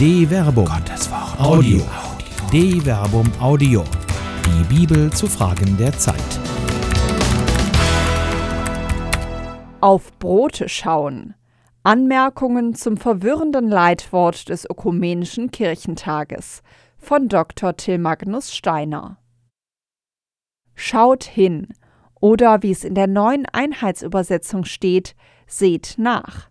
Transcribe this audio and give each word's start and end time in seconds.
De 0.00 0.24
Verbum. 0.24 0.64
Gottes 0.64 1.10
Wort. 1.10 1.38
Audio. 1.38 1.82
De 2.50 2.80
Verbum 2.80 3.30
Audio. 3.38 3.84
Die 4.46 4.64
Bibel 4.74 5.12
zu 5.12 5.26
Fragen 5.26 5.76
der 5.76 5.92
Zeit. 5.92 6.16
Auf 9.82 10.18
Brote 10.18 10.70
schauen. 10.70 11.34
Anmerkungen 11.82 12.72
zum 12.72 12.96
verwirrenden 12.96 13.68
Leitwort 13.68 14.48
des 14.48 14.64
Ökumenischen 14.64 15.50
Kirchentages 15.50 16.62
von 16.96 17.28
Dr. 17.28 17.76
Till 17.76 17.98
Magnus 17.98 18.54
Steiner. 18.54 19.18
Schaut 20.74 21.24
hin, 21.24 21.74
oder 22.22 22.62
wie 22.62 22.70
es 22.70 22.84
in 22.84 22.94
der 22.94 23.06
neuen 23.06 23.44
Einheitsübersetzung 23.44 24.64
steht, 24.64 25.14
seht 25.46 25.96
nach. 25.98 26.49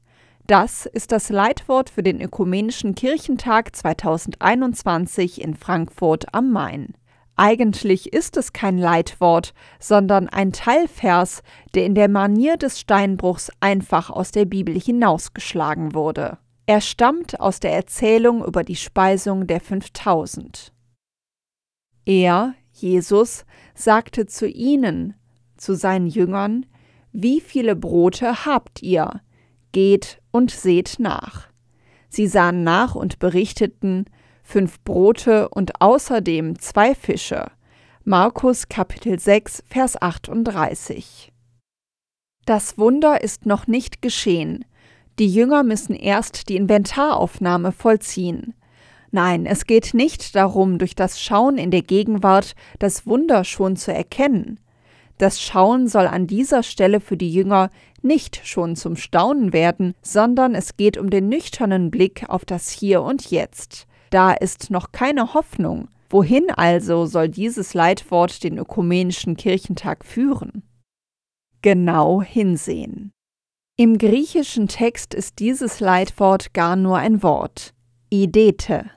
Das 0.50 0.88
ist 0.88 1.12
das 1.12 1.30
Leitwort 1.30 1.92
für 1.92 2.02
den 2.02 2.20
Ökumenischen 2.20 2.96
Kirchentag 2.96 3.76
2021 3.76 5.42
in 5.42 5.54
Frankfurt 5.54 6.34
am 6.34 6.52
Main. 6.52 6.96
Eigentlich 7.36 8.14
ist 8.14 8.36
es 8.36 8.52
kein 8.52 8.80
Leitwort, 8.80 9.54
sondern 9.80 10.28
ein 10.28 10.52
Teilvers, 10.52 11.44
der 11.76 11.86
in 11.86 11.94
der 11.94 12.10
Manier 12.10 12.58
des 12.58 12.80
Steinbruchs 12.80 13.52
einfach 13.60 14.10
aus 14.10 14.32
der 14.32 14.46
Bibel 14.46 14.74
hinausgeschlagen 14.74 15.94
wurde. 15.94 16.40
Er 16.66 16.82
stammt 16.82 17.40
aus 17.40 17.60
der 17.60 17.74
Erzählung 17.74 18.44
über 18.44 18.64
die 18.64 18.76
Speisung 18.76 19.46
der 19.46 19.62
5000. 19.62 20.74
Er, 22.06 22.56
Jesus, 22.74 23.46
sagte 23.76 24.26
zu 24.26 24.48
ihnen, 24.48 25.14
zu 25.58 25.76
seinen 25.76 26.08
Jüngern, 26.08 26.66
Wie 27.12 27.40
viele 27.40 27.76
Brote 27.76 28.48
habt 28.48 28.82
ihr? 28.82 29.22
Geht 29.72 30.19
und 30.32 30.52
seht 30.52 30.96
nach. 31.00 31.48
Sie 32.10 32.28
sahen 32.28 32.64
nach 32.64 32.96
und 32.96 33.20
berichteten, 33.20 34.06
fünf 34.44 34.82
Brote 34.84 35.50
und 35.50 35.82
außerdem 35.82 36.60
zwei 36.60 36.96
Fische. 36.96 37.52
Markus 38.04 38.68
Kapitel 38.68 39.20
6, 39.20 39.64
Vers 39.68 40.02
38. 40.02 41.32
Das 42.46 42.80
Wunder 42.80 43.22
ist 43.22 43.46
noch 43.46 43.68
nicht 43.68 44.02
geschehen. 44.02 44.66
Die 45.20 45.28
Jünger 45.28 45.64
müssen 45.64 45.94
erst 45.94 46.50
die 46.50 46.56
Inventaraufnahme 46.56 47.72
vollziehen. 47.72 48.56
Nein, 49.12 49.46
es 49.46 49.66
geht 49.66 49.94
nicht 49.94 50.36
darum, 50.36 50.78
durch 50.78 50.96
das 50.96 51.22
Schauen 51.22 51.58
in 51.58 51.72
der 51.72 51.82
Gegenwart 51.82 52.56
das 52.80 53.06
Wunder 53.06 53.44
schon 53.44 53.76
zu 53.76 53.94
erkennen. 53.94 54.60
Das 55.20 55.42
Schauen 55.42 55.90
soll 55.90 56.08
an 56.08 56.28
dieser 56.28 56.64
Stelle 56.64 57.02
für 57.02 57.18
die 57.18 57.32
Jünger 57.32 57.70
nicht 58.02 58.40
schon 58.46 58.78
zum 58.78 58.96
Staunen 58.96 59.52
werden, 59.52 59.94
sondern 60.02 60.56
es 60.56 60.78
geht 60.78 60.98
um 60.98 61.10
den 61.10 61.28
nüchternen 61.28 61.92
Blick 61.92 62.28
auf 62.30 62.46
das 62.46 62.70
Hier 62.70 63.02
und 63.04 63.30
Jetzt. 63.30 63.86
Da 64.12 64.32
ist 64.32 64.72
noch 64.72 64.94
keine 64.94 65.34
Hoffnung. 65.34 65.90
Wohin 66.10 66.50
also 66.50 67.06
soll 67.06 67.28
dieses 67.28 67.74
Leitwort 67.74 68.44
den 68.46 68.58
ökumenischen 68.58 69.36
Kirchentag 69.36 70.06
führen? 70.06 70.64
Genau 71.62 72.22
hinsehen. 72.22 73.12
Im 73.76 73.98
griechischen 73.98 74.70
Text 74.70 75.14
ist 75.14 75.40
dieses 75.40 75.82
Leitwort 75.82 76.54
gar 76.54 76.78
nur 76.78 76.98
ein 76.98 77.22
Wort, 77.22 77.74
idete. 78.10 78.90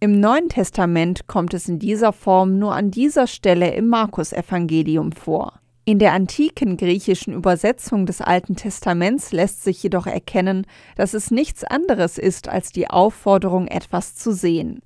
Im 0.00 0.20
Neuen 0.20 0.50
Testament 0.50 1.26
kommt 1.28 1.54
es 1.54 1.66
in 1.66 1.78
dieser 1.78 2.12
Form 2.12 2.58
nur 2.58 2.74
an 2.74 2.90
dieser 2.90 3.26
Stelle 3.26 3.72
im 3.74 3.88
Markus-Evangelium 3.88 5.12
vor. 5.12 5.61
In 5.84 5.98
der 5.98 6.12
antiken 6.12 6.76
griechischen 6.76 7.34
Übersetzung 7.34 8.06
des 8.06 8.20
Alten 8.20 8.54
Testaments 8.54 9.32
lässt 9.32 9.64
sich 9.64 9.82
jedoch 9.82 10.06
erkennen, 10.06 10.64
dass 10.94 11.12
es 11.12 11.32
nichts 11.32 11.64
anderes 11.64 12.18
ist 12.18 12.48
als 12.48 12.70
die 12.70 12.88
Aufforderung, 12.88 13.66
etwas 13.66 14.14
zu 14.14 14.32
sehen. 14.32 14.80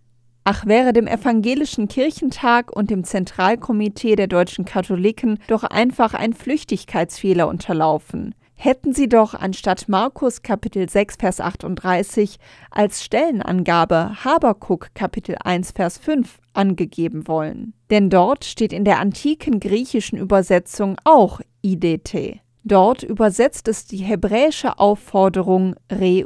Ach, 0.44 0.64
wäre 0.64 0.94
dem 0.94 1.06
Evangelischen 1.06 1.89
Kirchentag 1.89 2.74
und 2.74 2.89
dem 2.89 3.05
Zentralkomitee 3.05 4.17
der 4.17 4.29
deutschen 4.29 4.64
Katholiken 4.64 5.39
doch 5.48 5.64
einfach 5.64 6.14
ein 6.14 6.33
Flüchtigkeitsfehler 6.33 7.46
unterlaufen 7.46 8.35
hätten 8.56 8.94
sie 8.94 9.08
doch 9.08 9.34
anstatt 9.34 9.89
Markus 9.89 10.42
Kapitel 10.42 10.89
6 10.89 11.17
Vers 11.17 11.40
38 11.40 12.39
als 12.70 13.05
Stellenangabe 13.05 14.24
Habakuk 14.24 14.89
Kapitel 14.94 15.36
1 15.44 15.72
Vers 15.72 15.98
5 15.98 16.39
angegeben 16.55 17.28
wollen. 17.28 17.74
Denn 17.90 18.11
dort 18.11 18.44
steht 18.44 18.72
in 18.72 18.84
der 18.84 18.98
antiken 18.98 19.61
griechischen 19.61 20.18
Übersetzung 20.18 20.96
auch 21.05 21.40
IDT. 21.62 22.40
Dort 22.64 23.02
übersetzt 23.05 23.68
es 23.68 23.86
die 23.86 23.98
hebräische 23.98 24.78
Aufforderung 24.80 25.77
Reu 25.92 26.24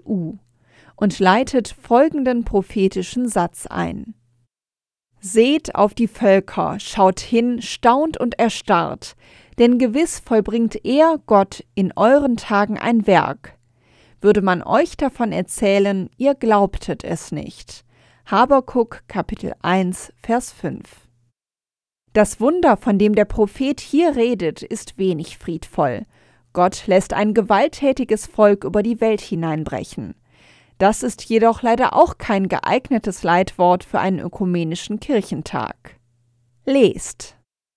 und 0.97 1.19
leitet 1.19 1.69
folgenden 1.69 2.45
prophetischen 2.45 3.29
Satz 3.29 3.67
ein. 3.67 4.15
Seht 5.23 5.75
auf 5.75 5.93
die 5.93 6.09
Völker, 6.09 6.81
schaut 6.81 7.21
hin, 7.21 7.61
staunt 7.61 8.19
und 8.19 8.39
erstarrt, 8.39 9.17
denn 9.59 9.79
gewiss 9.79 10.19
vollbringt 10.19 10.85
er, 10.85 11.21
Gott, 11.27 11.63
in 11.75 11.93
euren 11.95 12.39
Tagen 12.39 12.79
ein 12.79 13.07
Werk. 13.07 13.59
Würde 14.23 14.41
man 14.41 14.63
euch 14.63 14.97
davon 14.97 15.33
erzählen, 15.33 16.09
ihr 16.17 16.35
glaubtet 16.35 17.05
es 17.05 17.33
nicht. 17.33 17.85
Habakuk 18.25 19.03
Kapitel 19.09 19.53
1 19.61 20.13
Vers 20.23 20.53
5 20.53 20.83
Das 22.15 22.41
Wunder, 22.41 22.79
von 22.79 22.99
dem 22.99 23.15
der 23.15 23.27
Prophet 23.27 23.79
hier 23.81 24.17
redet, 24.17 24.63
ist 24.63 24.97
wenig 24.97 25.37
friedvoll. 25.37 26.07
Gott 26.55 26.87
lässt 26.87 27.13
ein 27.13 27.35
gewalttätiges 27.35 28.27
Volk 28.27 28.65
über 28.65 28.83
die 28.83 29.01
Welt 29.03 29.21
hineinbrechen. 29.21 30.15
Das 30.81 31.03
ist 31.03 31.25
jedoch 31.25 31.61
leider 31.61 31.95
auch 31.95 32.17
kein 32.17 32.49
geeignetes 32.49 33.23
Leitwort 33.23 33.85
für 33.85 34.01
einen 34.01 34.19
ökumenischen 34.19 34.99
Kirchentag. 34.99 35.99
Lest. 36.65 37.37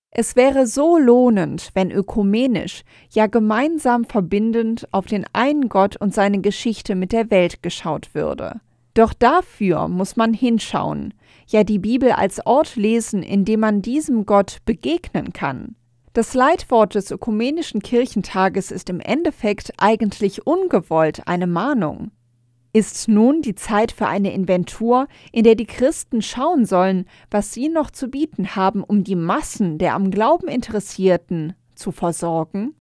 Es 0.09 0.37
wäre 0.37 0.67
so 0.67 0.97
lohnend, 0.97 1.71
wenn 1.73 1.91
ökumenisch, 1.91 2.83
ja 3.09 3.27
gemeinsam 3.27 4.05
verbindend 4.05 4.87
auf 4.93 5.05
den 5.05 5.25
einen 5.33 5.67
Gott 5.67 5.97
und 5.97 6.13
seine 6.13 6.39
Geschichte 6.39 6.95
mit 6.95 7.11
der 7.11 7.29
Welt 7.29 7.61
geschaut 7.61 8.15
würde. 8.15 8.61
Doch 8.93 9.13
dafür 9.13 9.89
muss 9.89 10.15
man 10.15 10.33
hinschauen, 10.33 11.13
ja 11.47 11.65
die 11.65 11.79
Bibel 11.79 12.13
als 12.13 12.45
Ort 12.45 12.77
lesen, 12.77 13.21
in 13.21 13.43
dem 13.43 13.59
man 13.59 13.81
diesem 13.81 14.25
Gott 14.25 14.59
begegnen 14.63 15.33
kann. 15.33 15.75
Das 16.13 16.33
Leitwort 16.35 16.95
des 16.95 17.11
Ökumenischen 17.11 17.81
Kirchentages 17.81 18.71
ist 18.71 18.89
im 18.89 19.01
Endeffekt 19.01 19.73
eigentlich 19.75 20.47
ungewollt 20.47 21.27
eine 21.27 21.47
Mahnung. 21.47 22.11
Ist 22.75 23.07
nun 23.07 23.44
die 23.44 23.53
Zeit 23.53 23.91
für 23.91 24.07
eine 24.07 24.34
Inventur, 24.34 25.07
in 25.31 25.44
der 25.44 25.53
die 25.53 25.67
Christen 25.67 26.23
schauen 26.23 26.66
sollen, 26.66 27.06
was 27.29 27.53
sie 27.53 27.69
noch 27.69 27.91
zu 27.91 28.07
bieten 28.07 28.56
haben, 28.56 28.84
um 28.84 29.03
die 29.03 29.16
Massen 29.16 29.78
der 29.78 29.94
am 29.94 30.09
Glauben 30.09 30.47
Interessierten 30.47 31.53
zu 31.75 31.91
versorgen? 31.91 32.73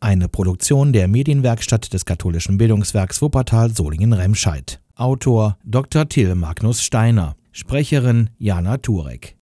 Eine 0.00 0.28
Produktion 0.28 0.92
der 0.92 1.08
Medienwerkstatt 1.08 1.94
des 1.94 2.04
katholischen 2.04 2.58
Bildungswerks 2.58 3.22
Wuppertal 3.22 3.70
Solingen-Remscheid. 3.70 4.82
Autor 4.96 5.56
Dr. 5.64 6.06
Till 6.06 6.34
Magnus 6.34 6.82
Steiner. 6.82 7.36
Sprecherin 7.52 8.28
Jana 8.36 8.76
Turek. 8.76 9.32